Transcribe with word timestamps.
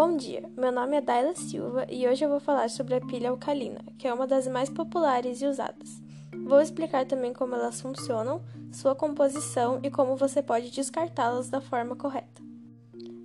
Bom 0.00 0.16
dia, 0.16 0.48
meu 0.56 0.70
nome 0.70 0.96
é 0.96 1.00
Daila 1.00 1.34
Silva 1.34 1.84
e 1.90 2.06
hoje 2.06 2.24
eu 2.24 2.28
vou 2.28 2.38
falar 2.38 2.70
sobre 2.70 2.94
a 2.94 3.00
pilha 3.00 3.30
alcalina, 3.30 3.80
que 3.98 4.06
é 4.06 4.14
uma 4.14 4.28
das 4.28 4.46
mais 4.46 4.70
populares 4.70 5.42
e 5.42 5.46
usadas. 5.46 6.00
Vou 6.46 6.60
explicar 6.60 7.04
também 7.04 7.32
como 7.32 7.56
elas 7.56 7.80
funcionam, 7.80 8.40
sua 8.70 8.94
composição 8.94 9.80
e 9.82 9.90
como 9.90 10.14
você 10.14 10.40
pode 10.40 10.70
descartá-las 10.70 11.50
da 11.50 11.60
forma 11.60 11.96
correta. 11.96 12.40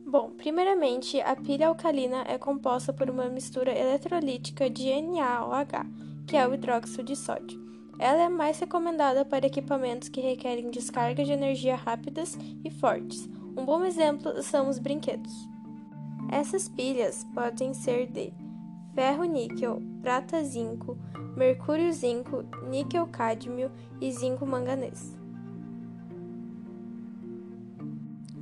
Bom, 0.04 0.32
primeiramente, 0.32 1.22
a 1.22 1.36
pilha 1.36 1.68
alcalina 1.68 2.24
é 2.28 2.40
composta 2.40 2.92
por 2.92 3.08
uma 3.08 3.30
mistura 3.30 3.72
eletrolítica 3.72 4.68
de 4.68 5.00
NaOH, 5.00 5.86
que 6.26 6.36
é 6.36 6.48
o 6.48 6.56
hidróxido 6.56 7.04
de 7.04 7.16
sódio. 7.16 7.62
Ela 8.00 8.24
é 8.24 8.30
mais 8.30 8.58
recomendada 8.58 9.24
para 9.24 9.46
equipamentos 9.46 10.10
que 10.10 10.22
requerem 10.22 10.72
descarga 10.72 11.24
de 11.24 11.34
energia 11.34 11.76
rápidas 11.76 12.36
e 12.66 12.72
fortes. 12.72 13.30
Um 13.56 13.64
bom 13.64 13.86
exemplo 13.86 14.42
são 14.42 14.68
os 14.70 14.80
brinquedos. 14.80 15.53
Essas 16.34 16.68
pilhas 16.68 17.24
podem 17.36 17.76
ser 17.76 18.08
de 18.08 18.34
ferro-níquel, 18.96 19.80
prata-zinco, 20.02 20.98
mercúrio-zinco, 21.38 22.44
níquel-cádmio 22.68 23.72
e 24.02 24.12
zinco-manganês. 24.12 25.16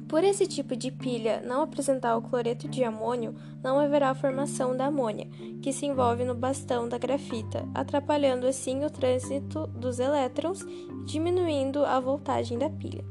Por 0.08 0.24
esse 0.24 0.48
tipo 0.48 0.74
de 0.74 0.90
pilha 0.90 1.42
não 1.42 1.62
apresentar 1.62 2.16
o 2.16 2.22
cloreto 2.22 2.70
de 2.70 2.82
amônio, 2.82 3.36
não 3.62 3.78
haverá 3.78 4.16
formação 4.16 4.76
da 4.76 4.86
amônia, 4.86 5.28
que 5.62 5.74
se 5.74 5.86
envolve 5.86 6.24
no 6.24 6.34
bastão 6.34 6.88
da 6.88 6.98
grafita, 6.98 7.68
atrapalhando 7.74 8.48
assim 8.48 8.86
o 8.86 8.90
trânsito 8.90 9.68
dos 9.68 10.00
elétrons 10.00 10.66
diminuindo 11.06 11.84
a 11.84 12.00
voltagem 12.00 12.58
da 12.58 12.70
pilha. 12.70 13.04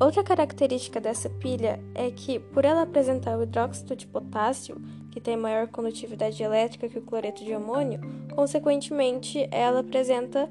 Outra 0.00 0.22
característica 0.22 1.00
dessa 1.00 1.28
pilha 1.28 1.80
é 1.92 2.08
que, 2.10 2.38
por 2.38 2.64
ela 2.64 2.82
apresentar 2.82 3.36
o 3.36 3.42
hidróxido 3.42 3.96
de 3.96 4.06
potássio, 4.06 4.80
que 5.10 5.20
tem 5.20 5.36
maior 5.36 5.66
condutividade 5.66 6.40
elétrica 6.40 6.88
que 6.88 6.98
o 6.98 7.02
cloreto 7.02 7.44
de 7.44 7.52
amônio, 7.52 8.00
consequentemente, 8.32 9.48
ela 9.50 9.80
apresenta 9.80 10.48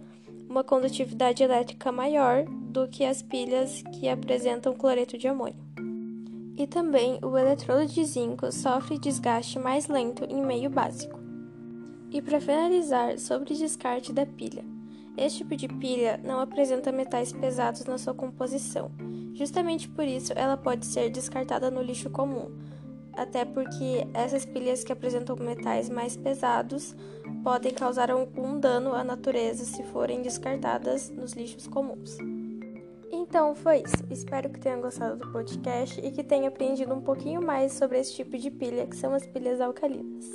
uma 0.50 0.66
condutividade 0.66 1.42
elétrica 1.42 1.94
maior 1.94 2.44
do 2.45 2.89
que 2.89 3.06
as 3.06 3.22
pilhas 3.22 3.81
que 3.94 4.09
apresentam 4.09 4.73
cloreto 4.73 5.17
de 5.17 5.30
amônio. 5.30 5.56
E 6.58 6.67
também 6.67 7.17
o 7.22 7.38
eletrodo 7.38 7.86
de 7.86 8.04
zinco 8.04 8.52
sofre 8.52 9.00
desgaste 9.00 9.59
mais 9.59 9.88
lento 9.88 10.26
em 10.26 10.45
meio 10.45 10.70
básico. 10.70 11.17
E 12.11 12.22
para 12.22 12.42
finalizar, 12.42 13.17
sobre 13.17 13.54
o 13.54 13.58
descarte 13.58 14.11
da 14.11 14.26
pilha. 14.26 14.77
Este 15.18 15.40
tipo 15.40 15.56
de 15.56 15.68
pilha 15.68 16.22
não 16.23 16.40
apresenta 16.40 16.92
metais 16.92 17.34
pesados 17.34 17.86
na 17.86 17.98
sua 17.98 18.14
composição. 18.14 18.92
Justamente 19.34 19.90
por 19.90 20.06
isso, 20.06 20.32
ela 20.36 20.56
pode 20.56 20.86
ser 20.86 21.10
descartada 21.10 21.72
no 21.72 21.82
lixo 21.82 22.10
comum, 22.10 22.52
até 23.14 23.44
porque 23.44 24.08
essas 24.14 24.45
pilhas 24.45 24.84
que 24.84 24.94
apresentam 24.94 25.36
metais 25.36 25.90
mais 25.90 26.16
pesados 26.16 26.95
podem 27.44 27.73
causar 27.73 28.12
algum 28.12 28.60
dano 28.60 28.94
à 28.94 29.04
natureza 29.04 29.66
se 29.66 29.82
forem 29.86 30.22
descartadas 30.22 31.10
nos 31.10 31.34
lixos 31.34 31.68
comuns. 31.68 32.18
Então 33.12 33.56
foi 33.56 33.78
isso. 33.78 34.04
Espero 34.12 34.50
que 34.50 34.60
tenham 34.60 34.82
gostado 34.82 35.18
do 35.18 35.32
podcast 35.32 36.00
e 36.00 36.12
que 36.12 36.23
tenham 36.23 36.48
aprendido 36.48 36.94
um 36.94 37.02
pouquinho 37.02 37.44
mais 37.44 37.73
sobre 37.73 38.00
esse 38.00 38.14
tipo 38.14 38.38
de 38.38 38.52
pilha, 38.52 38.86
que 38.86 38.95
são 38.95 39.14
as 39.14 39.26
pilhas 39.26 39.60
alcalinas. 39.60 40.26